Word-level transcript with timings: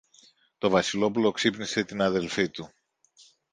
Το 0.57 0.69
Βασιλόπουλο 0.69 1.31
ξύπνησε 1.31 1.83
την 1.83 2.01
αδελφή 2.01 2.49
του. 2.49 2.69